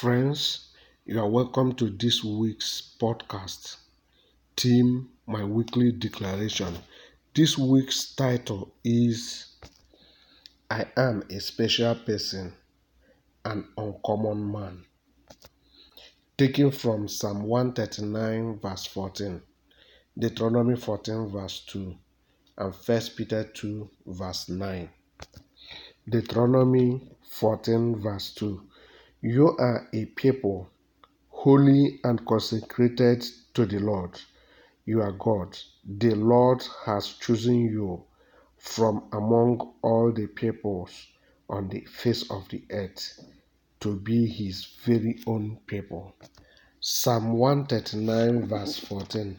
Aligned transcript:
Friends, 0.00 0.68
you 1.06 1.18
are 1.18 1.28
welcome 1.28 1.74
to 1.74 1.90
this 1.90 2.22
week's 2.22 2.94
podcast. 3.00 3.78
Team, 4.54 5.08
my 5.26 5.42
weekly 5.42 5.90
declaration. 5.90 6.78
This 7.34 7.58
week's 7.58 8.14
title 8.14 8.72
is 8.84 9.56
I 10.70 10.86
am 10.96 11.24
a 11.28 11.40
special 11.40 11.96
person, 11.96 12.52
an 13.44 13.66
uncommon 13.76 14.52
man. 14.52 14.84
Taken 16.36 16.70
from 16.70 17.08
Psalm 17.08 17.42
139, 17.42 18.60
verse 18.60 18.86
14, 18.86 19.42
Deuteronomy 20.16 20.76
14, 20.76 21.28
verse 21.28 21.64
2, 21.66 21.96
and 22.58 22.72
1 22.72 23.00
Peter 23.16 23.42
2, 23.52 23.90
verse 24.06 24.48
9. 24.48 24.88
Deuteronomy 26.08 27.02
14, 27.28 28.00
verse 28.00 28.32
2. 28.34 28.67
You 29.20 29.56
are 29.58 29.88
a 29.92 30.04
people 30.04 30.70
holy 31.28 31.98
and 32.04 32.24
consecrated 32.24 33.24
to 33.54 33.66
the 33.66 33.80
Lord. 33.80 34.20
You 34.84 35.02
are 35.02 35.10
God. 35.10 35.58
The 35.84 36.14
Lord 36.14 36.64
has 36.86 37.08
chosen 37.14 37.62
you 37.62 38.04
from 38.58 39.08
among 39.12 39.74
all 39.82 40.12
the 40.12 40.28
peoples 40.28 41.08
on 41.50 41.68
the 41.68 41.80
face 41.86 42.30
of 42.30 42.48
the 42.50 42.62
earth 42.70 43.18
to 43.80 43.96
be 43.96 44.24
his 44.24 44.64
very 44.84 45.18
own 45.26 45.58
people. 45.66 46.14
Psalm 46.78 47.32
139, 47.32 48.46
verse 48.46 48.78
14. 48.78 49.36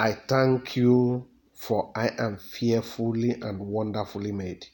I 0.00 0.12
thank 0.12 0.76
you, 0.76 1.26
for 1.52 1.92
I 1.94 2.08
am 2.18 2.38
fearfully 2.38 3.32
and 3.32 3.58
wonderfully 3.58 4.32
made. 4.32 4.66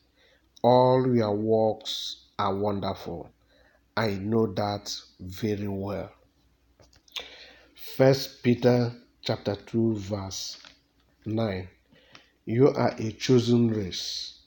All 0.62 1.16
your 1.16 1.34
works 1.34 2.26
are 2.38 2.54
wonderful. 2.54 3.30
I 3.98 4.10
know 4.10 4.46
that 4.54 4.94
very 5.18 5.66
well. 5.66 6.12
First 7.74 8.44
Peter 8.44 8.92
chapter 9.22 9.56
2 9.56 9.96
verse 9.96 10.62
9. 11.26 11.68
You 12.44 12.68
are 12.68 12.94
a 12.96 13.10
chosen 13.10 13.70
race, 13.70 14.38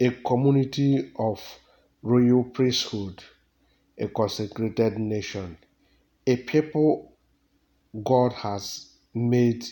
a 0.00 0.10
community 0.10 1.12
of 1.20 1.40
royal 2.02 2.42
priesthood, 2.42 3.22
a 3.96 4.08
consecrated 4.08 4.98
nation, 4.98 5.56
a 6.26 6.38
people 6.38 7.12
God 8.02 8.32
has 8.32 8.88
made 9.14 9.64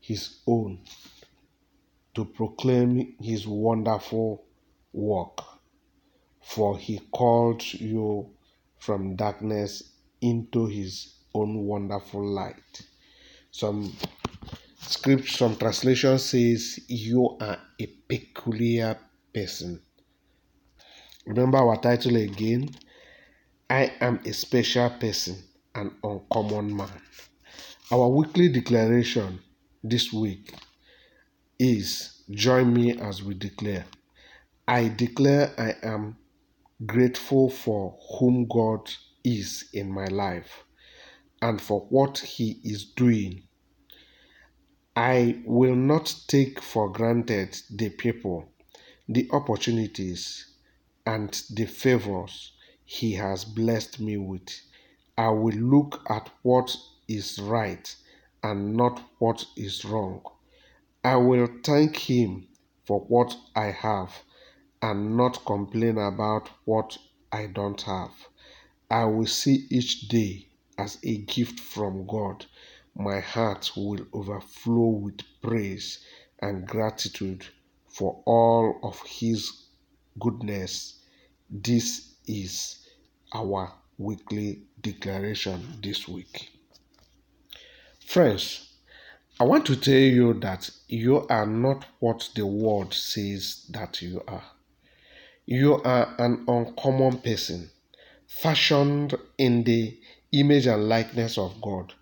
his 0.00 0.40
own 0.46 0.80
to 2.14 2.26
proclaim 2.26 3.14
his 3.22 3.46
wonderful 3.46 4.44
work. 4.92 5.40
For 6.42 6.76
he 6.76 6.98
called 7.10 7.62
you 7.72 8.33
from 8.84 9.16
darkness 9.16 9.94
into 10.20 10.66
his 10.66 11.14
own 11.34 11.64
wonderful 11.64 12.22
light. 12.22 12.82
Some 13.50 13.96
script, 14.78 15.28
some 15.28 15.56
translation 15.56 16.18
says 16.18 16.78
you 16.88 17.38
are 17.40 17.58
a 17.80 17.86
peculiar 18.08 18.98
person. 19.32 19.80
Remember 21.26 21.58
our 21.58 21.78
title 21.78 22.16
again. 22.16 22.68
I 23.70 23.90
am 24.00 24.20
a 24.26 24.32
special 24.32 24.90
person, 24.90 25.36
an 25.74 25.92
uncommon 26.02 26.76
man. 26.76 27.00
Our 27.90 28.08
weekly 28.08 28.50
declaration 28.50 29.40
this 29.82 30.12
week 30.12 30.54
is 31.58 32.22
join 32.30 32.74
me 32.74 32.98
as 32.98 33.22
we 33.22 33.32
declare. 33.32 33.86
I 34.68 34.88
declare 34.88 35.52
I 35.56 35.74
am 35.86 36.16
grateful 36.86 37.50
for 37.50 37.98
whom 38.18 38.46
God 38.46 38.90
is 39.24 39.68
in 39.72 39.92
my 39.92 40.06
life 40.06 40.64
and 41.40 41.60
for 41.60 41.80
what 41.90 42.18
He 42.18 42.60
is 42.64 42.84
doing. 42.84 43.42
I 44.96 45.42
will 45.44 45.74
not 45.74 46.14
take 46.28 46.60
for 46.60 46.90
granted 46.90 47.56
the 47.70 47.90
people, 47.90 48.48
the 49.08 49.28
opportunities, 49.32 50.46
and 51.06 51.30
the 51.54 51.66
favors 51.66 52.52
He 52.84 53.12
has 53.14 53.44
blessed 53.44 54.00
me 54.00 54.16
with. 54.16 54.48
I 55.18 55.30
will 55.30 55.56
look 55.56 56.02
at 56.08 56.30
what 56.42 56.76
is 57.08 57.38
right 57.38 57.94
and 58.42 58.76
not 58.76 59.02
what 59.18 59.44
is 59.56 59.84
wrong. 59.84 60.22
I 61.02 61.16
will 61.16 61.48
thank 61.62 61.96
Him 61.96 62.48
for 62.84 63.00
what 63.00 63.36
I 63.56 63.66
have 63.66 64.12
and 64.84 65.16
not 65.16 65.42
complain 65.46 65.96
about 65.96 66.50
what 66.66 66.98
I 67.32 67.46
don't 67.46 67.80
have. 67.80 68.12
I 68.90 69.06
will 69.06 69.26
see 69.26 69.66
each 69.70 70.08
day 70.08 70.46
as 70.76 70.98
a 71.02 71.16
gift 71.16 71.58
from 71.58 72.06
God. 72.06 72.44
My 72.94 73.20
heart 73.20 73.70
will 73.74 74.06
overflow 74.12 74.88
with 74.88 75.20
praise 75.40 76.04
and 76.42 76.66
gratitude 76.66 77.46
for 77.88 78.22
all 78.26 78.78
of 78.82 79.00
His 79.06 79.68
goodness. 80.20 81.00
This 81.48 82.16
is 82.26 82.86
our 83.32 83.72
weekly 83.96 84.64
declaration 84.82 85.78
this 85.82 86.06
week. 86.06 86.50
Friends, 88.04 88.74
I 89.40 89.44
want 89.44 89.64
to 89.64 89.76
tell 89.76 89.94
you 89.94 90.34
that 90.40 90.68
you 90.88 91.26
are 91.28 91.46
not 91.46 91.86
what 92.00 92.28
the 92.34 92.44
world 92.44 92.92
says 92.92 93.64
that 93.70 94.02
you 94.02 94.22
are. 94.28 94.44
You 95.46 95.74
are 95.82 96.14
an 96.18 96.42
uncommon 96.48 97.18
person, 97.18 97.68
fashioned 98.26 99.14
in 99.36 99.62
the 99.64 99.94
image 100.32 100.66
and 100.66 100.88
likeness 100.88 101.36
of 101.36 101.60
God. 101.60 101.92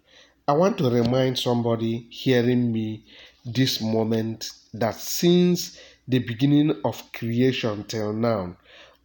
I 0.46 0.52
want 0.52 0.78
to 0.78 0.88
remind 0.88 1.40
somebody 1.40 2.06
hearing 2.08 2.72
me 2.72 3.04
this 3.44 3.80
moment 3.80 4.48
that 4.74 4.94
since 4.94 5.76
the 6.06 6.20
beginning 6.20 6.80
of 6.84 7.12
creation 7.12 7.82
till 7.88 8.12
now, 8.12 8.56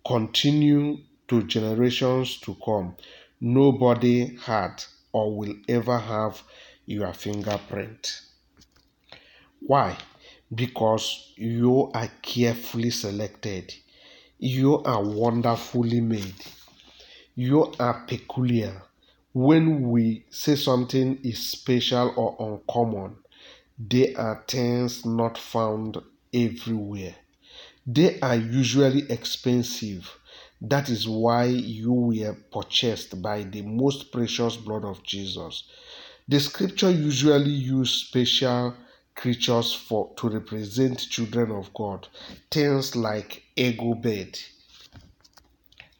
continue 0.05 0.99
to 1.29 1.41
generations 1.41 2.37
to 2.41 2.55
come, 2.63 2.95
nobody 3.41 4.35
had 4.35 4.83
or 5.13 5.35
will 5.35 5.55
ever 5.67 5.97
have 5.97 6.43
your 6.85 7.11
fingerprint. 7.13 8.21
Why? 9.61 9.97
Because 10.53 11.33
you 11.37 11.89
are 11.95 12.11
carefully 12.21 12.91
selected 12.91 13.73
you 14.39 14.83
are 14.83 15.03
wonderfully 15.03 15.99
made. 15.99 16.35
You 17.33 17.73
are 17.79 18.05
peculiar. 18.07 18.83
When 19.33 19.89
we 19.89 20.25
say 20.29 20.55
something 20.55 21.19
is 21.23 21.49
special 21.49 22.13
or 22.15 22.35
uncommon, 22.39 23.17
they 23.79 24.13
are 24.13 24.43
things 24.47 25.05
not 25.05 25.37
found 25.37 25.97
everywhere. 26.33 27.15
They 27.85 28.19
are 28.19 28.35
usually 28.35 29.09
expensive. 29.09 30.17
That 30.61 30.89
is 30.89 31.07
why 31.07 31.45
you 31.45 31.93
were 31.93 32.37
purchased 32.51 33.21
by 33.21 33.43
the 33.43 33.61
most 33.61 34.11
precious 34.11 34.55
blood 34.55 34.85
of 34.85 35.03
Jesus. 35.03 35.63
The 36.27 36.39
scripture 36.39 36.91
usually 36.91 37.51
use 37.51 37.91
special 37.91 38.75
creatures 39.17 39.73
for 39.73 40.13
to 40.15 40.29
represent 40.29 40.99
children 41.09 41.51
of 41.51 41.73
God. 41.73 42.07
Things 42.49 42.95
like 42.95 43.43
eagle 43.55 43.95
bird, 43.95 44.39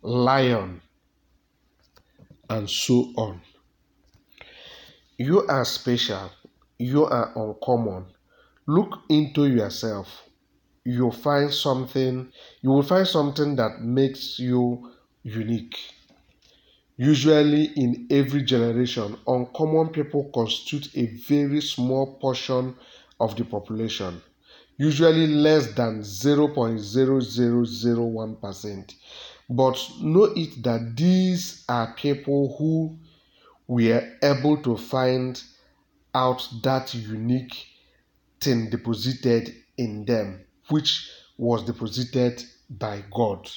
lion, 0.01 0.81
and 2.49 2.69
so 2.69 3.11
on. 3.17 3.41
You 5.17 5.45
are 5.47 5.65
special. 5.65 6.29
You 6.77 7.05
are 7.05 7.31
uncommon. 7.35 8.05
Look 8.67 8.99
into 9.09 9.47
yourself. 9.47 10.23
You'll 10.85 11.11
find 11.11 11.51
something, 11.53 12.31
you 12.61 12.69
will 12.69 12.83
find 12.83 13.05
something 13.05 13.55
that 13.57 13.81
makes 13.81 14.39
you 14.39 14.91
unique. 15.23 15.77
Usually, 16.95 17.65
in 17.75 18.07
every 18.09 18.43
generation, 18.43 19.17
uncommon 19.27 19.89
people 19.89 20.31
constitute 20.33 20.95
a 20.95 21.07
very 21.27 21.61
small 21.61 22.17
portion 22.19 22.75
of 23.19 23.35
the 23.35 23.43
population, 23.43 24.21
usually 24.77 25.27
less 25.27 25.73
than 25.73 25.99
0.0001%. 26.01 28.95
But 29.49 29.89
know 30.01 30.23
it 30.35 30.61
that 30.63 30.95
these 30.95 31.63
are 31.69 31.93
people 31.93 32.55
who 32.57 32.97
were 33.67 34.17
able 34.21 34.61
to 34.63 34.77
find 34.77 35.41
out 36.13 36.47
that 36.63 36.93
unique 36.93 37.65
thing 38.41 38.69
deposited 38.69 39.55
in 39.77 40.03
them, 40.05 40.41
which 40.69 41.09
was 41.37 41.63
deposited 41.63 42.43
by 42.69 43.03
God. 43.11 43.49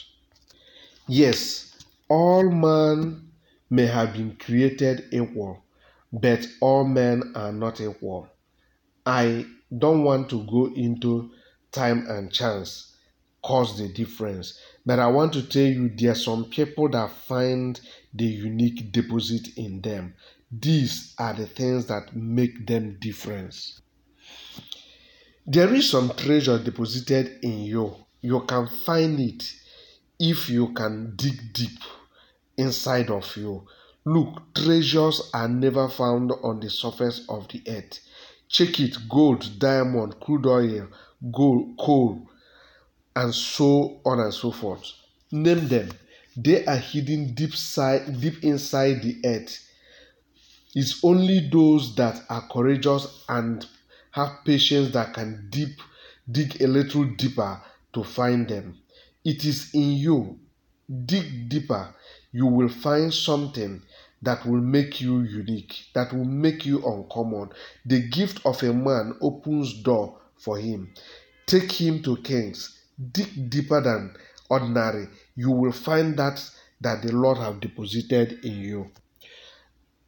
Yes, 1.08 1.76
all 2.08 2.48
man 2.50 3.30
may 3.68 3.86
have 3.86 4.12
been 4.12 4.36
created 4.36 5.08
equal, 5.12 5.64
but 6.12 6.46
all 6.60 6.84
men 6.84 7.32
are 7.34 7.52
not 7.52 7.80
equal. 7.80 8.28
I 9.06 9.46
don't 9.76 10.04
want 10.04 10.30
to 10.30 10.44
go 10.44 10.72
into 10.74 11.30
time 11.72 12.06
and 12.08 12.32
chance 12.32 12.90
cause 13.42 13.78
the 13.78 13.88
difference, 13.88 14.58
But 14.84 14.98
I 14.98 15.06
want 15.06 15.32
to 15.34 15.42
tell 15.42 15.64
you, 15.66 15.88
there 15.88 16.12
are 16.12 16.14
some 16.14 16.46
people 16.46 16.88
that 16.90 17.10
find 17.10 17.80
the 18.12 18.24
unique 18.24 18.92
deposit 18.92 19.56
in 19.56 19.80
them. 19.80 20.14
These 20.50 21.14
are 21.18 21.34
the 21.34 21.46
things 21.46 21.86
that 21.86 22.14
make 22.14 22.66
them 22.66 22.98
difference. 23.00 23.80
There 25.46 25.72
is 25.74 25.90
some 25.90 26.12
treasure 26.14 26.58
deposited 26.58 27.38
in 27.42 27.60
you. 27.60 27.96
You 28.20 28.40
can 28.40 28.66
find 28.66 29.18
it 29.20 29.44
if 30.18 30.50
you 30.50 30.72
can 30.72 31.14
dig 31.16 31.52
deep 31.52 31.78
inside 32.56 33.10
of 33.10 33.36
you. 33.36 33.66
Look, 34.04 34.54
treasures 34.54 35.30
are 35.32 35.48
never 35.48 35.88
found 35.88 36.32
on 36.42 36.60
the 36.60 36.70
surface 36.70 37.24
of 37.28 37.48
the 37.48 37.62
earth. 37.68 38.00
Check 38.50 38.80
it 38.80 39.08
gold, 39.08 39.48
diamond, 39.60 40.18
crude 40.18 40.44
oil, 40.44 40.88
gold, 41.32 41.76
coal, 41.78 42.28
and 43.14 43.32
so 43.32 44.00
on 44.04 44.18
and 44.18 44.34
so 44.34 44.50
forth. 44.50 44.84
Name 45.30 45.68
them. 45.68 45.90
They 46.36 46.66
are 46.66 46.76
hidden 46.76 47.32
deep, 47.34 47.54
side, 47.54 48.20
deep 48.20 48.42
inside 48.42 49.02
the 49.02 49.20
earth. 49.24 49.66
It's 50.74 51.04
only 51.04 51.48
those 51.48 51.94
that 51.94 52.24
are 52.28 52.48
courageous 52.48 53.24
and 53.28 53.64
have 54.10 54.44
patience 54.44 54.92
that 54.94 55.14
can 55.14 55.48
deep 55.50 55.80
dig 56.30 56.60
a 56.60 56.66
little 56.66 57.04
deeper 57.04 57.60
to 57.92 58.02
find 58.02 58.48
them. 58.48 58.78
It 59.24 59.44
is 59.44 59.70
in 59.74 59.92
you. 59.92 60.38
Dig 61.06 61.48
deeper. 61.48 61.94
You 62.32 62.46
will 62.46 62.68
find 62.68 63.14
something 63.14 63.82
that 64.22 64.44
will 64.44 64.60
make 64.60 65.00
you 65.00 65.20
unique, 65.20 65.86
that 65.94 66.12
will 66.12 66.24
make 66.24 66.66
you 66.66 66.84
uncommon. 66.86 67.50
The 67.86 68.08
gift 68.08 68.44
of 68.44 68.62
a 68.62 68.72
man 68.72 69.16
opens 69.20 69.82
door 69.82 70.18
for 70.36 70.58
him. 70.58 70.92
Take 71.46 71.72
him 71.72 72.02
to 72.02 72.16
kings. 72.18 72.78
Dig 73.12 73.48
deeper 73.50 73.80
than 73.80 74.14
ordinary. 74.48 75.08
You 75.36 75.50
will 75.50 75.72
find 75.72 76.16
that 76.18 76.42
that 76.82 77.02
the 77.02 77.12
Lord 77.12 77.38
have 77.38 77.60
deposited 77.60 78.44
in 78.44 78.60
you. 78.60 78.90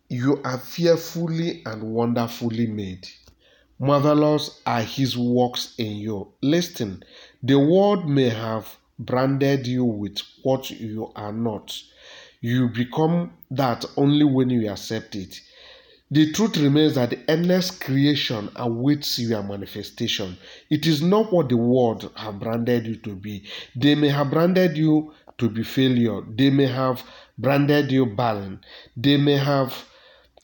You 0.09 0.41
are 0.45 0.59
fearfully 0.59 1.63
and 1.67 1.83
wonderfully 1.83 2.67
made. 2.67 3.09
Marvelous 3.79 4.61
are 4.65 4.83
his 4.83 5.17
works 5.17 5.75
in 5.79 5.97
you. 5.97 6.33
Listen, 6.43 7.03
the 7.43 7.59
world 7.59 8.09
may 8.09 8.29
have 8.29 8.77
branded 8.99 9.67
you 9.67 9.85
with 9.85 10.19
what 10.43 10.71
you 10.71 11.11
are 11.17 11.33
not. 11.33 11.77
You 12.43 12.69
become 12.69 13.35
that 13.53 13.85
only 13.97 14.25
when 14.25 14.51
you 14.51 14.69
accept 14.69 15.15
it. 15.15 15.41
The 16.11 16.33
truth 16.33 16.57
remains 16.57 16.97
that 16.97 17.11
the 17.11 17.31
endless 17.31 17.71
creation 17.71 18.51
awaits 18.57 19.17
your 19.19 19.45
manifestation. 19.45 20.37
It 20.69 20.85
is 20.87 21.01
not 21.01 21.33
what 21.33 21.49
the 21.49 21.57
world 21.57 22.11
have 22.17 22.41
branded 22.41 22.87
you 22.87 22.97
to 22.97 23.15
be. 23.15 23.45
They 23.77 23.95
may 23.95 24.09
have 24.09 24.31
branded 24.31 24.77
you 24.77 25.15
to 25.39 25.49
be 25.49 25.63
failure. 25.63 26.21
They 26.29 26.51
may 26.51 26.67
have 26.67 27.05
branded 27.39 27.93
you 27.93 28.07
barren. 28.07 28.61
They 28.97 29.17
may 29.17 29.37
have 29.37 29.87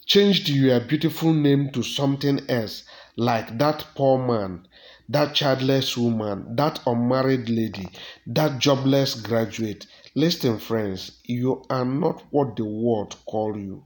changed 0.06 0.48
your 0.48 0.78
beautiful 0.78 1.34
name 1.34 1.70
to 1.72 1.82
something 1.82 2.48
else 2.48 2.84
like 3.16 3.58
that 3.58 3.84
poor 3.96 4.24
man, 4.24 4.68
that 5.08 5.34
childless 5.34 5.96
woman, 5.96 6.54
that 6.56 6.80
unmarried 6.86 7.48
lady, 7.48 7.88
that 8.26 8.58
jobless 8.58 9.14
graduate. 9.14 9.86
Listen, 10.14 10.58
friends, 10.58 11.20
you 11.24 11.64
are 11.70 11.84
not 11.84 12.22
what 12.30 12.56
the 12.56 12.64
world 12.64 13.16
call 13.26 13.56
you. 13.56 13.84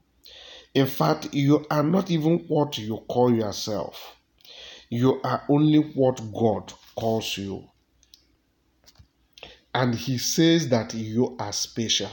In 0.75 0.87
fact, 0.87 1.33
you 1.33 1.67
are 1.71 1.83
not 1.83 2.11
even 2.11 2.39
what 2.49 2.79
you 2.79 3.05
call 3.09 3.33
yourself. 3.35 4.17
You 4.89 5.21
are 5.23 5.45
only 5.49 5.79
what 5.79 6.21
God 6.33 6.73
calls 6.97 7.37
you. 7.37 7.69
And 9.75 9.95
He 9.95 10.19
says 10.19 10.69
that 10.71 10.93
you 10.95 11.37
are 11.39 11.53
special. 11.53 12.11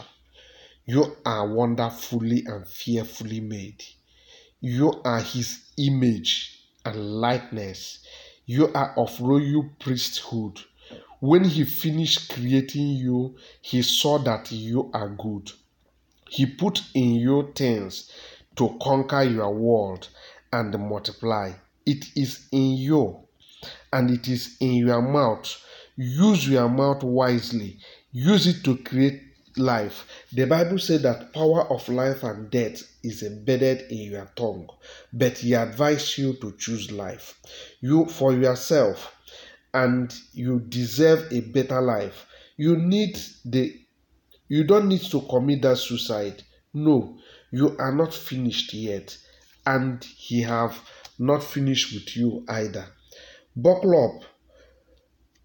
You 0.86 1.18
are 1.26 1.48
wonderfully 1.54 2.44
and 2.46 2.68
fearfully 2.68 3.40
made. 3.40 3.84
You 4.62 5.02
are 5.04 5.22
His 5.22 5.72
image 5.78 6.64
and 6.86 6.96
likeness. 6.96 8.00
You 8.52 8.74
are 8.74 8.96
of 8.98 9.22
royal 9.22 9.70
priesthood. 9.78 10.60
When 11.20 11.44
he 11.44 11.66
finished 11.66 12.34
creating 12.34 12.88
you, 12.88 13.36
he 13.62 13.84
saw 13.84 14.18
that 14.24 14.52
you 14.52 14.90
are 14.92 15.10
good. 15.10 15.52
He 16.28 16.48
put 16.48 16.82
in 16.96 17.12
you 17.12 17.52
things 17.54 18.12
to 18.56 18.76
conquer 18.82 19.22
your 19.22 19.54
world 19.54 20.08
and 20.52 20.72
multiply. 20.80 21.52
It 21.86 22.06
is 22.16 22.48
in 22.52 22.72
you 22.72 23.20
and 23.94 24.10
it 24.10 24.28
is 24.28 24.58
in 24.60 24.74
your 24.78 25.04
mouth. 25.04 25.56
Use 25.96 26.50
your 26.50 26.70
mouth 26.70 27.04
wisely. 27.04 27.78
Use 28.12 28.48
it 28.48 28.64
to 28.64 28.78
create 28.78 29.29
life. 29.58 30.06
The 30.32 30.46
Bible 30.46 30.80
said 30.80 31.02
that 31.04 31.34
power 31.34 31.70
of 31.72 31.88
life 31.90 32.24
and 32.24 32.50
death 32.50 32.84
is 33.04 33.24
embedded 33.24 33.92
in 33.92 34.12
your 34.12 34.32
tongue, 34.36 34.68
but 35.14 35.38
he 35.40 35.54
advised 35.54 36.18
you 36.18 36.34
to 36.42 36.56
choose 36.58 36.92
life. 36.92 37.40
You 37.82 38.06
for 38.06 38.34
yourself, 38.34 39.14
and 39.74 40.14
you 40.34 40.60
deserve 40.60 41.32
a 41.32 41.42
better 41.42 41.82
life. 41.82 42.26
You 42.58 42.78
need 42.78 43.20
the 43.46 43.80
you 44.48 44.64
don't 44.64 44.88
need 44.88 45.02
to 45.02 45.22
commit 45.22 45.62
that 45.62 45.78
suicide. 45.78 46.44
No, 46.74 47.18
you 47.52 47.78
are 47.78 47.94
not 47.94 48.14
finished 48.14 48.74
yet, 48.74 49.16
and 49.66 50.04
he 50.04 50.42
have 50.42 50.80
not 51.20 51.44
finished 51.44 51.94
with 51.94 52.18
you 52.18 52.46
either. 52.50 52.86
Buckle 53.56 54.18
up, 54.18 54.24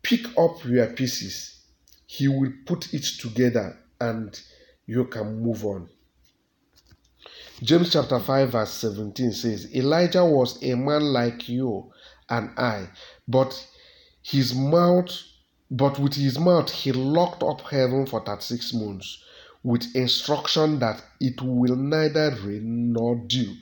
pick 0.02 0.26
up 0.38 0.64
your 0.64 0.86
pieces. 0.88 1.60
He 2.06 2.28
will 2.28 2.52
put 2.64 2.94
it 2.94 3.04
together 3.20 3.83
and 4.08 4.40
you 4.86 5.04
can 5.06 5.40
move 5.40 5.64
on. 5.64 5.88
James 7.62 7.92
chapter 7.92 8.18
5, 8.18 8.50
verse 8.50 8.72
17 8.72 9.32
says, 9.32 9.74
Elijah 9.74 10.24
was 10.24 10.62
a 10.62 10.74
man 10.74 11.02
like 11.02 11.48
you 11.48 11.90
and 12.28 12.50
I, 12.58 12.88
but 13.28 13.66
his 14.22 14.54
mouth, 14.54 15.10
but 15.70 15.98
with 15.98 16.14
his 16.14 16.38
mouth 16.38 16.70
he 16.70 16.92
locked 16.92 17.42
up 17.42 17.60
heaven 17.62 18.06
for 18.06 18.20
36 18.24 18.74
months 18.74 19.22
with 19.62 19.94
instruction 19.94 20.78
that 20.80 21.02
it 21.20 21.40
will 21.40 21.76
neither 21.76 22.36
rain 22.44 22.92
nor 22.92 23.16
dew 23.16 23.54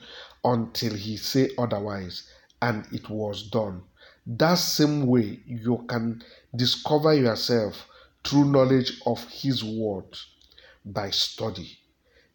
until 0.43 0.93
he 0.93 1.15
say 1.15 1.49
otherwise, 1.57 2.27
and 2.61 2.85
it 2.91 3.09
was 3.09 3.43
done. 3.43 3.83
That 4.25 4.55
same 4.55 5.07
way 5.07 5.39
you 5.45 5.85
can 5.87 6.21
discover 6.55 7.13
yourself 7.13 7.87
through 8.25 8.51
knowledge 8.51 9.01
of 9.05 9.23
his 9.29 9.63
word 9.63 10.17
by 10.85 11.09
study. 11.09 11.77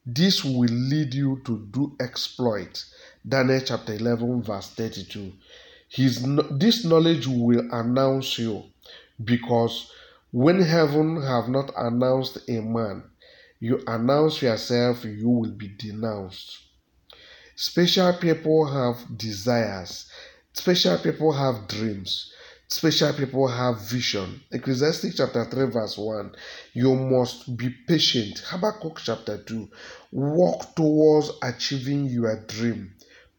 This 0.05 0.45
will 0.45 0.71
lead 0.71 1.12
you 1.15 1.43
to 1.45 1.67
do 1.71 1.97
exploit. 2.00 2.85
Daniel 3.26 3.61
chapter 3.61 3.95
11, 3.95 4.43
verse 4.43 4.71
32. 4.71 5.33
His, 5.88 6.26
this 6.50 6.85
knowledge 6.85 7.26
will 7.26 7.69
announce 7.73 8.38
you 8.38 8.64
because 9.23 9.90
when 10.31 10.61
heaven 10.61 11.23
have 11.23 11.49
not 11.49 11.73
announced 11.76 12.38
a 12.49 12.61
man, 12.61 13.05
you 13.61 13.83
announce 13.87 14.40
yourself, 14.40 15.05
you 15.05 15.28
will 15.28 15.50
be 15.50 15.69
denounced. 15.69 16.59
Special 17.57 18.12
people 18.14 18.67
have 18.67 19.19
desires. 19.19 20.11
Special 20.52 20.99
people 20.99 21.33
have 21.33 21.67
dreams. 21.67 22.33
Special 22.71 23.15
people 23.15 23.49
have 23.49 23.81
vision. 23.81 24.43
Ecclesiastes 24.53 25.17
chapter 25.17 25.43
3, 25.47 25.71
verse 25.71 25.97
1. 25.97 26.35
You 26.75 26.95
must 26.97 27.57
be 27.57 27.71
patient. 27.71 28.43
Habakkuk 28.45 29.01
chapter 29.03 29.39
2. 29.39 29.71
Walk 30.13 30.77
towards 30.77 31.33
achieving 31.43 32.05
your 32.05 32.45
dream. 32.47 32.93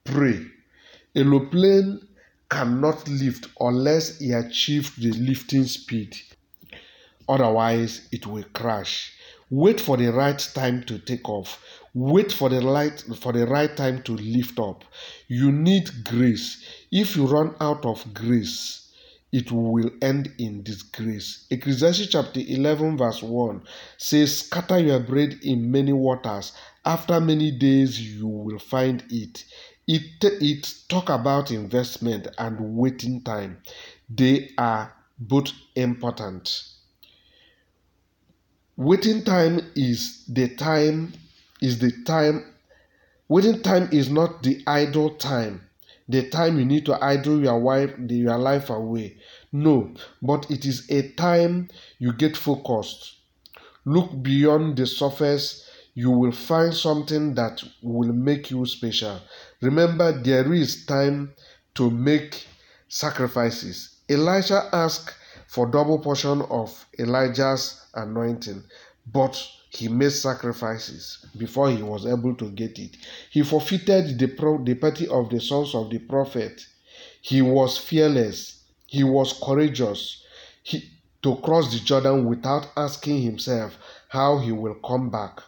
Pray. 0.03 0.47
A 1.15 1.23
plane 1.51 2.07
cannot 2.49 3.07
lift 3.07 3.49
unless 3.59 4.17
he 4.17 4.31
achieves 4.31 4.95
the 4.95 5.11
lifting 5.11 5.65
speed. 5.65 6.17
Otherwise, 7.27 8.07
it 8.11 8.25
will 8.25 8.45
crash. 8.53 9.13
Wait 9.51 9.79
for 9.79 9.95
the 9.95 10.11
right 10.11 10.39
time 10.55 10.83
to 10.85 10.97
take 10.97 11.29
off. 11.29 11.63
Wait 11.93 12.31
for 12.31 12.49
the 12.49 12.61
light 12.61 13.03
for 13.19 13.31
the 13.33 13.45
right 13.45 13.77
time 13.77 14.01
to 14.01 14.13
lift 14.13 14.57
up. 14.57 14.83
You 15.27 15.51
need 15.51 16.03
grace. 16.03 16.63
If 16.91 17.15
you 17.15 17.27
run 17.27 17.55
out 17.61 17.85
of 17.85 18.11
grace, 18.15 18.88
it 19.31 19.51
will 19.51 19.91
end 20.01 20.31
in 20.39 20.63
disgrace. 20.63 21.45
Ecclesiastes 21.51 22.07
chapter 22.07 22.39
11, 22.39 22.97
verse 22.97 23.21
1 23.21 23.61
says, 23.97 24.39
Scatter 24.39 24.79
your 24.79 24.99
bread 24.99 25.37
in 25.43 25.71
many 25.71 25.93
waters. 25.93 26.53
After 26.85 27.21
many 27.21 27.51
days, 27.51 28.01
you 28.01 28.27
will 28.27 28.59
find 28.59 29.03
it. 29.09 29.45
It, 29.87 30.23
it 30.23 30.73
talk 30.87 31.09
about 31.09 31.51
investment 31.51 32.27
and 32.37 32.57
waiting 32.75 33.21
time. 33.21 33.61
They 34.09 34.51
are 34.57 34.93
both 35.19 35.51
important. 35.75 36.63
Waiting 38.77 39.23
time 39.23 39.59
is 39.75 40.23
the 40.27 40.55
time 40.55 41.13
is 41.61 41.79
the 41.79 41.91
time 42.05 42.53
waiting 43.27 43.61
time 43.61 43.89
is 43.91 44.09
not 44.09 44.41
the 44.41 44.63
idle 44.65 45.09
time 45.15 45.68
the 46.09 46.29
time 46.29 46.59
you 46.59 46.65
need 46.65 46.85
to 46.85 47.03
idle 47.03 47.39
your 47.41 47.59
wife 47.59 47.93
your 48.09 48.37
life 48.37 48.69
away 48.69 49.15
no 49.53 49.93
but 50.21 50.49
it 50.51 50.65
is 50.65 50.89
a 50.89 51.09
time 51.13 51.69
you 51.99 52.11
get 52.11 52.35
focused 52.35 53.15
Look 53.85 54.21
beyond 54.21 54.77
the 54.77 54.85
surface, 54.85 55.67
you 55.95 56.11
will 56.11 56.31
find 56.31 56.73
something 56.73 57.33
that 57.33 57.63
will 57.81 58.13
make 58.13 58.51
you 58.51 58.65
special. 58.65 59.19
Remember, 59.61 60.11
there 60.11 60.53
is 60.53 60.85
time 60.85 61.33
to 61.75 61.89
make 61.89 62.45
sacrifices. 62.87 63.95
Elisha 64.09 64.69
asked 64.73 65.15
for 65.47 65.65
double 65.65 65.97
portion 65.97 66.41
of 66.51 66.85
Elijah's 66.99 67.83
anointing, 67.95 68.63
but 69.11 69.41
he 69.69 69.87
made 69.87 70.11
sacrifices 70.11 71.25
before 71.37 71.69
he 71.69 71.81
was 71.83 72.05
able 72.05 72.35
to 72.35 72.49
get 72.51 72.79
it. 72.79 72.97
He 73.29 73.43
forfeited 73.43 74.17
the, 74.17 74.27
pro- 74.27 74.63
the 74.63 74.75
party 74.75 75.07
of 75.07 75.29
the 75.29 75.39
sons 75.39 75.75
of 75.75 75.89
the 75.89 75.99
prophet. 75.99 76.65
He 77.21 77.41
was 77.41 77.77
fearless. 77.77 78.63
He 78.87 79.03
was 79.03 79.39
courageous. 79.43 80.23
He, 80.63 80.89
to 81.21 81.35
cross 81.37 81.71
the 81.71 81.79
Jordan 81.79 82.25
without 82.25 82.71
asking 82.75 83.21
himself 83.21 83.77
how 84.07 84.39
he 84.39 84.51
will 84.51 84.75
come 84.75 85.09
back. 85.09 85.39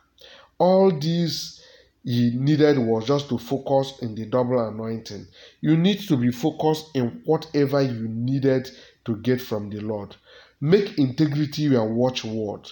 All 0.59 0.91
these 0.91 1.61
he 2.03 2.31
needed 2.31 2.79
was 2.79 3.05
just 3.05 3.29
to 3.29 3.37
focus 3.37 3.99
in 4.01 4.15
the 4.15 4.25
double 4.25 4.59
anointing. 4.67 5.27
You 5.61 5.77
need 5.77 5.99
to 6.07 6.17
be 6.17 6.31
focused 6.31 6.89
in 6.95 7.21
whatever 7.25 7.81
you 7.81 8.07
needed 8.07 8.69
to 9.05 9.17
get 9.17 9.39
from 9.41 9.69
the 9.69 9.81
Lord. 9.81 10.15
Make 10.59 10.97
integrity 10.97 11.63
your 11.63 11.85
watchword. 11.85 12.67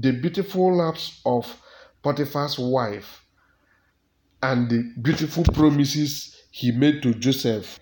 The 0.00 0.12
beautiful 0.12 0.76
lapse 0.76 1.20
of 1.26 1.60
Potiphar's 2.04 2.56
wife 2.56 3.24
and 4.40 4.70
the 4.70 4.92
beautiful 5.02 5.42
promises 5.42 6.36
he 6.52 6.70
made 6.70 7.02
to 7.02 7.14
Joseph 7.14 7.80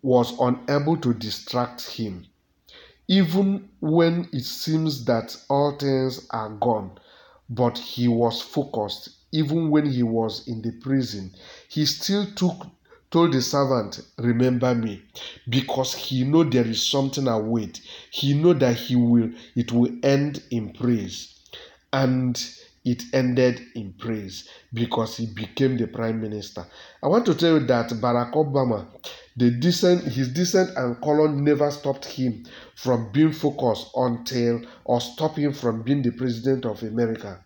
was 0.00 0.38
unable 0.38 0.96
to 0.98 1.12
distract 1.14 1.90
him. 1.90 2.26
Even 3.08 3.68
when 3.80 4.28
it 4.32 4.44
seems 4.44 5.04
that 5.06 5.36
all 5.50 5.76
things 5.76 6.28
are 6.30 6.50
gone, 6.50 6.96
but 7.50 7.76
he 7.76 8.06
was 8.06 8.40
focused 8.40 9.10
even 9.32 9.68
when 9.68 9.86
he 9.86 10.04
was 10.04 10.46
in 10.46 10.62
the 10.62 10.70
prison. 10.70 11.34
He 11.68 11.86
still 11.86 12.24
took 12.36 12.68
told 13.10 13.32
the 13.32 13.42
servant, 13.42 14.00
Remember 14.18 14.76
me, 14.76 15.02
because 15.48 15.92
he 15.94 16.22
know 16.22 16.44
there 16.44 16.66
is 16.66 16.86
something 16.86 17.26
await. 17.26 17.80
He 18.12 18.34
know 18.34 18.52
that 18.52 18.76
he 18.76 18.94
will 18.94 19.30
it 19.56 19.72
will 19.72 19.90
end 20.04 20.44
in 20.52 20.72
praise. 20.72 21.34
And 21.92 22.38
it 22.84 23.02
ended 23.12 23.60
in 23.74 23.92
praise 23.94 24.48
because 24.72 25.16
he 25.16 25.26
became 25.26 25.76
the 25.76 25.86
prime 25.86 26.20
minister. 26.20 26.66
I 27.02 27.08
want 27.08 27.26
to 27.26 27.34
tell 27.34 27.58
you 27.58 27.66
that 27.66 27.90
Barack 27.90 28.32
Obama, 28.32 28.86
the 29.36 29.50
decent, 29.50 30.04
his 30.04 30.28
decent 30.28 30.76
and 30.76 31.00
color 31.02 31.28
never 31.28 31.70
stopped 31.70 32.06
him 32.06 32.46
from 32.76 33.12
being 33.12 33.32
focused 33.32 33.88
until 33.94 34.62
or 34.84 35.00
stop 35.00 35.36
him 35.36 35.52
from 35.52 35.82
being 35.82 36.02
the 36.02 36.12
president 36.12 36.64
of 36.64 36.82
America. 36.82 37.44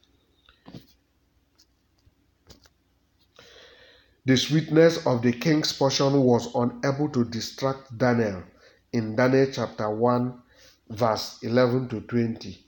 The 4.25 4.37
sweetness 4.37 5.05
of 5.05 5.23
the 5.23 5.33
king's 5.33 5.73
portion 5.73 6.23
was 6.23 6.55
unable 6.55 7.09
to 7.09 7.25
distract 7.25 7.99
Daniel 7.99 8.45
in 8.93 9.17
Daniel 9.17 9.49
chapter 9.53 9.91
1, 9.91 10.41
verse 10.91 11.39
11 11.43 11.89
to 11.89 12.03
20. 12.03 12.62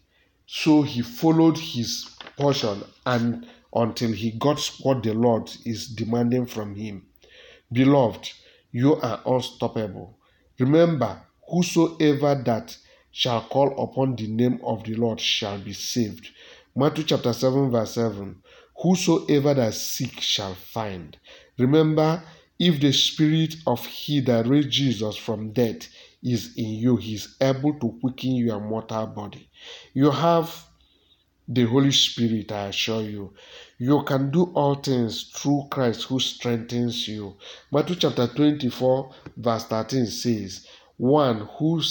So 0.46 0.82
he 0.82 1.02
followed 1.02 1.58
his 1.58 2.10
portion 2.36 2.82
and 3.06 3.46
until 3.74 4.12
he 4.12 4.30
got 4.32 4.60
what 4.82 5.02
the 5.02 5.12
Lord 5.14 5.50
is 5.64 5.88
demanding 5.88 6.46
from 6.46 6.74
him. 6.74 7.06
Beloved, 7.72 8.30
you 8.70 8.96
are 8.96 9.20
unstoppable. 9.26 10.18
Remember, 10.58 11.22
whosoever 11.48 12.40
that 12.44 12.76
shall 13.10 13.42
call 13.42 13.82
upon 13.82 14.16
the 14.16 14.26
name 14.28 14.60
of 14.62 14.84
the 14.84 14.94
Lord 14.94 15.20
shall 15.20 15.58
be 15.58 15.72
saved. 15.72 16.28
Matthew 16.76 17.04
chapter 17.04 17.32
7, 17.32 17.70
verse 17.70 17.94
7. 17.94 18.36
Whosoever 18.82 19.54
that 19.54 19.74
seek 19.74 20.20
shall 20.20 20.54
find. 20.54 21.16
Remember, 21.58 22.22
if 22.58 22.80
the 22.80 22.92
spirit 22.92 23.56
of 23.66 23.84
he 23.86 24.20
that 24.20 24.46
raised 24.46 24.70
Jesus 24.70 25.16
from 25.16 25.52
death 25.52 25.88
is 26.24 26.54
in 26.56 26.70
you, 26.70 26.96
he 26.96 27.14
is 27.14 27.36
able 27.40 27.74
to 27.74 27.96
quicken 28.00 28.36
your 28.36 28.60
mortal 28.60 29.06
body. 29.06 29.48
You 29.92 30.10
have 30.10 30.66
the 31.46 31.64
Holy 31.64 31.92
Spirit, 31.92 32.50
I 32.50 32.68
assure 32.68 33.02
you. 33.02 33.34
You 33.78 34.02
can 34.04 34.30
do 34.30 34.44
all 34.54 34.76
things 34.76 35.30
through 35.34 35.68
Christ 35.70 36.04
who 36.04 36.18
strengthens 36.18 37.06
you. 37.06 37.36
Matthew 37.70 37.96
chapter 37.96 38.26
24, 38.26 39.14
verse 39.36 39.64
13 39.66 40.06
says, 40.06 40.66
One 40.96 41.48
who 41.58 41.82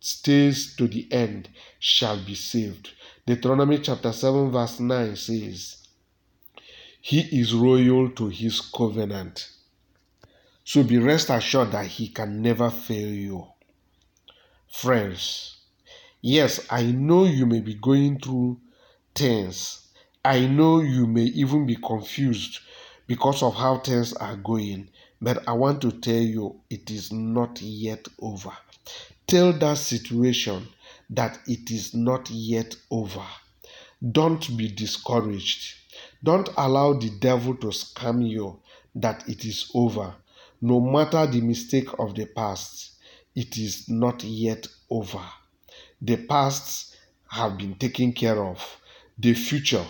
stays 0.00 0.74
to 0.76 0.88
the 0.88 1.06
end 1.12 1.48
shall 1.78 2.22
be 2.22 2.34
saved. 2.34 2.90
Deuteronomy 3.24 3.78
chapter 3.78 4.12
7, 4.12 4.50
verse 4.50 4.80
9 4.80 5.16
says, 5.16 5.86
he 7.08 7.20
is 7.40 7.54
royal 7.54 8.10
to 8.10 8.26
his 8.26 8.60
covenant. 8.60 9.48
So 10.64 10.82
be 10.82 10.98
rest 10.98 11.30
assured 11.30 11.70
that 11.70 11.86
he 11.86 12.08
can 12.08 12.42
never 12.42 12.68
fail 12.68 13.06
you. 13.06 13.46
Friends, 14.68 15.56
yes, 16.20 16.66
I 16.70 16.82
know 16.82 17.24
you 17.24 17.46
may 17.46 17.60
be 17.60 17.74
going 17.74 18.20
through 18.20 18.60
things. 19.14 19.88
I 20.24 20.46
know 20.46 20.80
you 20.80 21.06
may 21.06 21.24
even 21.24 21.66
be 21.66 21.76
confused 21.76 22.60
because 23.06 23.42
of 23.42 23.54
how 23.54 23.78
things 23.78 24.12
are 24.14 24.36
going. 24.36 24.90
But 25.20 25.48
I 25.48 25.52
want 25.52 25.80
to 25.82 25.92
tell 25.92 26.14
you, 26.20 26.60
it 26.68 26.90
is 26.90 27.10
not 27.12 27.62
yet 27.62 28.06
over. 28.20 28.52
Tell 29.26 29.52
that 29.52 29.78
situation 29.78 30.68
that 31.10 31.38
it 31.46 31.70
is 31.70 31.94
not 31.94 32.30
yet 32.30 32.76
over. 32.90 33.24
Don't 34.12 34.56
be 34.56 34.68
discouraged. 34.68 35.74
Don't 36.22 36.48
allow 36.56 36.92
the 36.92 37.10
devil 37.18 37.54
to 37.56 37.68
scam 37.68 38.28
you 38.28 38.60
that 38.94 39.26
it 39.28 39.44
is 39.44 39.70
over. 39.74 40.14
No 40.60 40.80
matter 40.80 41.26
the 41.26 41.40
mistake 41.40 41.88
of 41.98 42.14
the 42.14 42.26
past, 42.26 42.95
it 43.36 43.58
is 43.58 43.88
not 43.88 44.24
yet 44.24 44.66
over. 44.90 45.22
The 46.02 46.16
past 46.16 46.96
have 47.28 47.56
been 47.58 47.74
taken 47.76 48.12
care 48.12 48.42
of. 48.42 48.80
The 49.18 49.34
future 49.34 49.84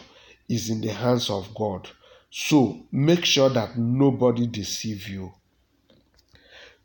is 0.49 0.69
in 0.69 0.81
the 0.81 0.93
hands 0.93 1.31
of 1.31 1.55
God. 1.55 1.89
So 2.31 2.83
make 2.93 3.25
sure 3.25 3.49
that 3.51 3.79
nobody 3.79 4.47
deceive 4.47 5.09
you 5.09 5.33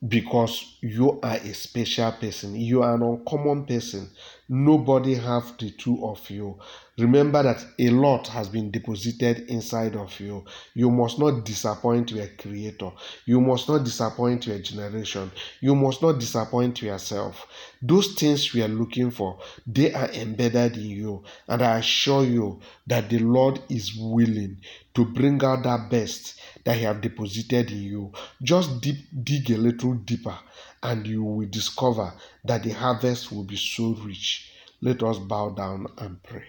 because 0.08 0.78
you 0.82 1.20
are 1.22 1.36
a 1.36 1.54
special 1.54 2.12
person 2.14 2.56
you 2.56 2.82
are 2.82 2.96
an 2.96 3.04
uncommon 3.04 3.66
person 3.66 4.10
nobody 4.52 5.16
have 5.16 5.58
the 5.58 5.72
two 5.72 6.06
of 6.06 6.30
you. 6.30 6.60
Remember 6.98 7.42
that 7.42 7.66
a 7.80 7.90
lot 7.90 8.28
has 8.28 8.50
been 8.50 8.70
deposited 8.70 9.50
inside 9.50 9.96
of 9.96 10.20
you. 10.20 10.44
You 10.74 10.92
must 10.92 11.18
not 11.18 11.46
disappoint 11.46 12.12
your 12.12 12.28
creator. 12.38 12.92
You 13.26 13.40
must 13.40 13.70
not 13.70 13.86
disappoint 13.86 14.46
your 14.46 14.60
generation. 14.60 15.32
You 15.62 15.74
must 15.74 16.02
not 16.02 16.20
disappoint 16.20 16.82
yourself. 16.82 17.48
Those 17.82 18.14
things 18.16 18.54
we 18.54 18.62
are 18.62 18.68
looking 18.68 19.10
for 19.10 19.40
they 19.66 19.94
are 19.94 20.10
embedded 20.12 20.76
in 20.78 20.90
you. 20.90 21.24
And 21.48 21.62
i 21.62 21.78
assure 21.80 22.26
you 22.26 22.60
that 22.88 23.10
the 23.10 23.20
lord 23.20 23.62
is 23.70 23.96
willing 23.98 24.58
to 24.94 25.06
bring 25.06 25.44
out 25.44 25.64
that 25.64 25.90
best 25.90 26.40
that 26.64 26.78
He 26.78 26.84
have 26.84 27.02
deposited 27.02 27.72
in 27.72 27.82
you. 27.82 28.12
Just 28.42 28.82
deep, 28.82 28.98
dig 29.24 29.50
a 29.52 29.58
little 29.58 29.94
deeper, 29.96 30.38
and 30.84 31.06
you 31.08 31.24
will 31.24 31.48
discover 31.48 32.14
that 32.44 32.64
the 32.64 32.72
harvest 32.72 33.32
will 33.32 33.44
be 33.44 33.56
so 33.56 33.94
rich. 33.96 34.41
Let 34.82 35.04
us 35.04 35.20
bow 35.20 35.50
down 35.50 35.88
and 35.98 36.22
pray. 36.24 36.46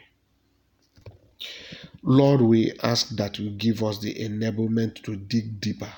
Lord, 2.03 2.41
we 2.43 2.73
ask 2.83 3.11
that 3.17 3.39
you 3.39 3.51
give 3.51 3.83
us 3.83 3.99
the 3.99 4.15
enablement 4.15 5.03
to 5.05 5.17
dig 5.17 5.61
deeper 5.61 5.93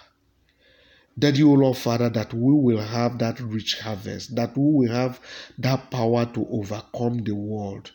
that 1.16 1.36
you, 1.36 1.54
Lord 1.54 1.76
Father, 1.76 2.08
that 2.10 2.34
we 2.34 2.52
will 2.54 2.80
have 2.80 3.18
that 3.18 3.38
rich 3.40 3.78
harvest, 3.80 4.34
that 4.34 4.56
we 4.56 4.86
will 4.88 4.94
have 4.94 5.20
that 5.58 5.90
power 5.90 6.26
to 6.26 6.46
overcome 6.50 7.22
the 7.24 7.34
world. 7.34 7.90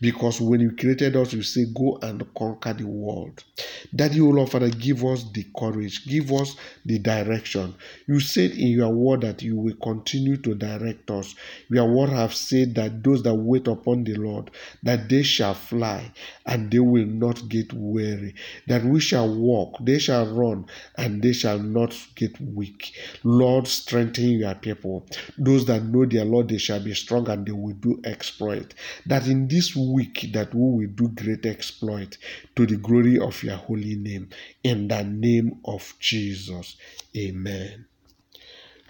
Because 0.00 0.40
when 0.40 0.60
you 0.60 0.72
created 0.72 1.14
us, 1.14 1.32
you 1.32 1.42
say, 1.42 1.66
Go 1.72 1.98
and 2.02 2.22
conquer 2.34 2.72
the 2.72 2.86
world. 2.86 3.44
That 3.92 4.12
you, 4.12 4.32
Lord 4.32 4.50
Father, 4.50 4.70
give 4.70 5.04
us 5.04 5.24
the 5.32 5.46
courage, 5.56 6.06
give 6.06 6.32
us 6.32 6.56
the 6.84 6.98
direction. 6.98 7.74
You 8.08 8.18
said 8.18 8.52
in 8.52 8.68
your 8.68 8.88
word 8.90 9.20
that 9.20 9.42
you 9.42 9.56
will 9.56 9.76
continue 9.76 10.36
to 10.38 10.54
direct 10.54 11.10
us. 11.10 11.34
Your 11.70 11.88
word 11.88 12.10
have 12.10 12.34
said 12.34 12.74
that 12.74 13.04
those 13.04 13.22
that 13.22 13.34
wait 13.34 13.68
upon 13.68 14.02
the 14.04 14.14
Lord, 14.14 14.50
that 14.82 15.08
they 15.08 15.22
shall 15.22 15.54
fly 15.54 16.12
and 16.44 16.70
they 16.70 16.80
will 16.80 17.06
not 17.06 17.48
get 17.48 17.72
weary, 17.72 18.34
that 18.66 18.84
we 18.84 18.98
shall 18.98 19.32
walk, 19.32 19.76
they 19.80 19.98
shall 19.98 20.26
run, 20.34 20.66
and 20.96 21.22
they 21.22 21.32
shall 21.32 21.58
not 21.60 21.96
get 22.16 22.40
weak. 22.62 22.94
Lord, 23.24 23.66
strengthen 23.66 24.30
your 24.38 24.54
people. 24.54 25.04
Those 25.36 25.66
that 25.66 25.82
know 25.82 26.06
their 26.06 26.24
Lord, 26.24 26.48
they 26.48 26.58
shall 26.58 26.80
be 26.80 26.94
strong 26.94 27.28
and 27.28 27.44
they 27.44 27.52
will 27.52 27.74
do 27.74 28.00
exploit. 28.04 28.74
That 29.06 29.26
in 29.26 29.48
this 29.48 29.74
week 29.74 30.30
that 30.32 30.54
we 30.54 30.86
will 30.86 30.92
do 30.94 31.08
great 31.08 31.44
exploit 31.44 32.18
to 32.54 32.66
the 32.66 32.76
glory 32.76 33.18
of 33.18 33.42
your 33.42 33.56
holy 33.56 33.96
name. 33.96 34.28
In 34.62 34.86
the 34.86 35.02
name 35.02 35.58
of 35.64 35.94
Jesus. 35.98 36.76
Amen. 37.16 37.86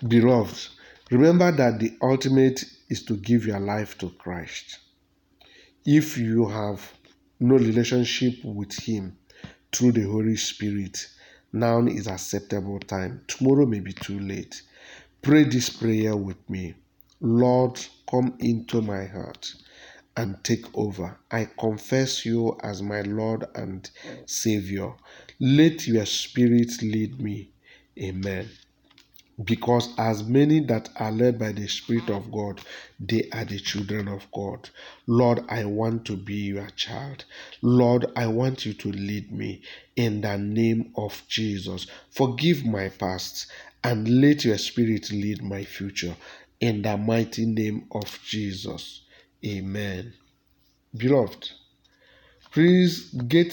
Beloved, 0.07 0.69
remember 1.11 1.51
that 1.53 1.79
the 1.79 1.97
ultimate 2.03 2.65
is 2.91 3.03
to 3.05 3.17
give 3.17 3.47
your 3.47 3.61
life 3.61 3.97
to 3.99 4.11
Christ. 4.11 4.81
If 5.87 6.19
you 6.19 6.47
have 6.49 6.93
no 7.41 7.57
relationship 7.57 8.45
with 8.45 8.73
Him 8.75 9.17
through 9.73 9.93
the 9.93 10.03
Holy 10.03 10.37
Spirit, 10.37 11.09
now 11.53 11.81
is 11.87 12.09
acceptable 12.09 12.81
time. 12.81 13.23
Tomorrow 13.29 13.67
may 13.67 13.81
be 13.81 13.93
too 13.93 14.21
late. 14.21 14.63
Pray 15.23 15.45
this 15.45 15.71
prayer 15.71 16.17
with 16.17 16.39
me. 16.51 16.75
Lord, 17.21 17.81
come 18.11 18.37
into 18.41 18.83
my 18.83 19.07
heart 19.07 19.55
and 20.17 20.43
take 20.45 20.67
over. 20.77 21.19
I 21.31 21.49
confess 21.59 22.27
you 22.27 22.59
as 22.63 22.83
my 22.83 23.03
Lord 23.03 23.47
and 23.55 23.91
Savior. 24.27 24.93
Let 25.41 25.87
your 25.87 26.07
Spirit 26.07 26.83
lead 26.83 27.21
me. 27.21 27.51
Amen. 28.01 28.51
Because 29.45 29.89
as 29.99 30.25
many 30.25 30.61
that 30.61 30.91
are 30.97 31.11
led 31.13 31.39
by 31.39 31.53
the 31.53 31.67
Spirit 31.67 32.11
of 32.11 32.31
God, 32.31 32.61
they 33.01 33.29
are 33.33 33.45
the 33.45 33.59
children 33.59 34.09
of 34.09 34.27
God. 34.33 34.69
Lord, 35.07 35.45
I 35.49 35.65
want 35.65 36.05
to 36.07 36.17
be 36.17 36.35
your 36.35 36.69
child. 36.71 37.25
Lord, 37.63 38.07
I 38.15 38.27
want 38.27 38.67
you 38.67 38.75
to 38.75 38.93
lead 38.93 39.33
me 39.33 39.63
in 39.97 40.21
the 40.21 40.37
name 40.37 40.93
of 40.97 41.23
Jesus. 41.29 41.87
Forgive 42.11 42.65
my 42.67 42.89
past 42.91 43.47
and 43.83 44.21
let 44.21 44.45
your 44.45 44.59
Spirit 44.59 45.11
lead 45.11 45.43
my 45.43 45.65
future 45.65 46.15
in 46.61 46.83
the 46.83 46.97
mighty 46.97 47.47
name 47.47 47.89
of 47.93 48.21
Jesus. 48.25 49.03
Amen. 49.45 50.13
Beloved, 50.97 51.51
please 52.53 53.11
get 53.15 53.53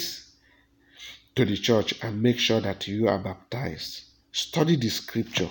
to 1.35 1.45
the 1.45 1.55
church 1.57 1.93
and 2.03 2.21
make 2.21 2.37
sure 2.37 2.59
that 2.59 2.87
you 2.87 3.07
are 3.07 3.17
baptized. 3.17 4.01
Study 4.31 4.75
the 4.75 4.89
scripture. 4.89 5.49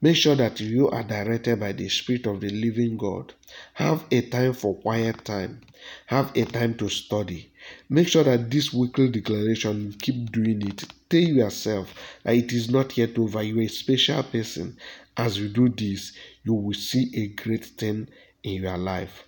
Make 0.00 0.14
sure 0.16 0.36
that 0.36 0.60
you 0.60 0.88
are 0.90 1.02
directed 1.02 1.58
by 1.58 1.72
the 1.72 1.88
Spirit 1.88 2.26
of 2.26 2.40
the 2.40 2.50
living 2.50 2.96
God. 2.96 3.34
Have 3.74 4.04
a 4.12 4.20
time 4.22 4.52
for 4.52 4.76
quiet 4.76 5.24
time. 5.24 5.60
Have 6.06 6.30
a 6.36 6.44
time 6.44 6.74
to 6.76 6.88
study. 6.88 7.50
Make 7.88 8.06
sure 8.06 8.22
that 8.22 8.48
this 8.48 8.72
weekly 8.72 9.08
declaration, 9.08 9.82
you 9.82 9.92
keep 9.98 10.30
doing 10.30 10.62
it. 10.68 10.84
Tell 11.10 11.20
yourself 11.20 11.94
that 12.22 12.36
it 12.36 12.52
is 12.52 12.70
not 12.70 12.96
yet 12.96 13.18
over. 13.18 13.42
You 13.42 13.58
are 13.58 13.62
a 13.62 13.68
special 13.68 14.22
person. 14.22 14.76
As 15.16 15.36
you 15.36 15.48
do 15.48 15.68
this, 15.68 16.12
you 16.44 16.54
will 16.54 16.74
see 16.74 17.10
a 17.14 17.26
great 17.28 17.64
thing 17.64 18.08
in 18.44 18.62
your 18.62 18.78
life. 18.78 19.24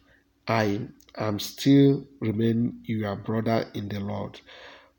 I 0.47 0.83
am 1.17 1.41
still 1.41 2.07
remain 2.21 2.81
your 2.85 3.17
brother 3.17 3.69
in 3.75 3.89
the 3.89 3.99
Lord, 3.99 4.41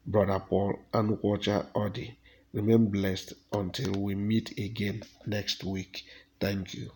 Brother 0.05 0.39
Paul 0.39 0.79
Anukwacha 0.93 1.67
Odi. 1.75 2.17
Remain 2.53 2.89
blessed 2.91 3.33
until 3.51 3.91
we 3.93 4.15
meet 4.15 4.57
again 4.57 5.03
next 5.25 5.65
week. 5.65 6.05
Thank 6.39 6.73
you. 6.73 6.91